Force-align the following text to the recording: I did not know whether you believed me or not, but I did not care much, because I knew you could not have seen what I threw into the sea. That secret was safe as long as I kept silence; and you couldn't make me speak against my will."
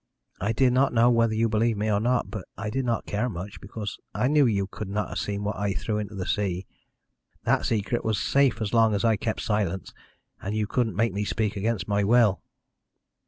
I 0.39 0.51
did 0.51 0.73
not 0.73 0.93
know 0.95 1.11
whether 1.11 1.35
you 1.35 1.47
believed 1.47 1.77
me 1.77 1.87
or 1.91 1.99
not, 1.99 2.31
but 2.31 2.47
I 2.57 2.71
did 2.71 2.85
not 2.85 3.05
care 3.05 3.29
much, 3.29 3.61
because 3.61 3.99
I 4.15 4.27
knew 4.29 4.47
you 4.47 4.65
could 4.65 4.89
not 4.89 5.09
have 5.09 5.19
seen 5.19 5.43
what 5.43 5.57
I 5.57 5.75
threw 5.75 5.99
into 5.99 6.15
the 6.15 6.25
sea. 6.25 6.65
That 7.43 7.67
secret 7.67 8.03
was 8.03 8.17
safe 8.17 8.61
as 8.63 8.73
long 8.73 8.95
as 8.95 9.05
I 9.05 9.15
kept 9.15 9.41
silence; 9.41 9.93
and 10.41 10.55
you 10.55 10.65
couldn't 10.65 10.95
make 10.95 11.13
me 11.13 11.23
speak 11.23 11.55
against 11.55 11.87
my 11.87 12.03
will." 12.03 12.41